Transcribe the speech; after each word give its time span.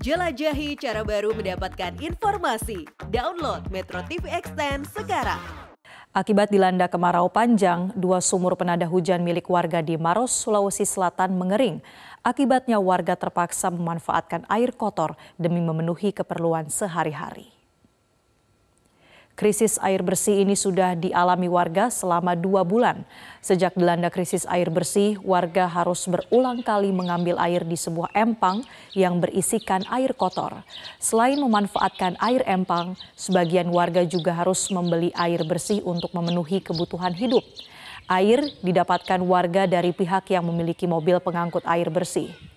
Jelajahi 0.00 0.80
cara 0.80 1.04
baru 1.04 1.36
mendapatkan 1.36 1.92
informasi. 2.00 2.88
Download 3.12 3.60
Metro 3.68 4.00
TV 4.08 4.32
Extend 4.32 4.88
sekarang. 4.88 5.36
Akibat 6.16 6.48
dilanda 6.48 6.88
kemarau 6.88 7.28
panjang, 7.28 7.92
dua 7.92 8.24
sumur 8.24 8.56
penada 8.56 8.88
hujan 8.88 9.20
milik 9.20 9.44
warga 9.52 9.84
di 9.84 10.00
Maros, 10.00 10.32
Sulawesi 10.32 10.88
Selatan 10.88 11.36
mengering. 11.36 11.84
Akibatnya 12.24 12.80
warga 12.80 13.12
terpaksa 13.12 13.68
memanfaatkan 13.68 14.48
air 14.48 14.72
kotor 14.72 15.20
demi 15.36 15.60
memenuhi 15.60 16.16
keperluan 16.16 16.72
sehari-hari. 16.72 17.59
Krisis 19.40 19.80
air 19.80 20.04
bersih 20.04 20.44
ini 20.44 20.52
sudah 20.52 20.92
dialami 20.92 21.48
warga 21.48 21.88
selama 21.88 22.36
dua 22.36 22.60
bulan. 22.60 23.08
Sejak 23.40 23.72
dilanda 23.72 24.12
krisis 24.12 24.44
air 24.44 24.68
bersih, 24.68 25.16
warga 25.24 25.64
harus 25.64 26.04
berulang 26.04 26.60
kali 26.60 26.92
mengambil 26.92 27.40
air 27.40 27.64
di 27.64 27.72
sebuah 27.72 28.12
empang 28.12 28.60
yang 28.92 29.16
berisikan 29.16 29.80
air 29.88 30.12
kotor. 30.12 30.60
Selain 31.00 31.40
memanfaatkan 31.40 32.20
air 32.20 32.44
empang, 32.44 33.00
sebagian 33.16 33.72
warga 33.72 34.04
juga 34.04 34.36
harus 34.36 34.68
membeli 34.68 35.08
air 35.16 35.40
bersih 35.48 35.80
untuk 35.88 36.12
memenuhi 36.12 36.60
kebutuhan 36.60 37.16
hidup. 37.16 37.40
Air 38.12 38.44
didapatkan 38.60 39.24
warga 39.24 39.64
dari 39.64 39.96
pihak 39.96 40.36
yang 40.36 40.44
memiliki 40.52 40.84
mobil 40.84 41.16
pengangkut 41.16 41.64
air 41.64 41.88
bersih. 41.88 42.49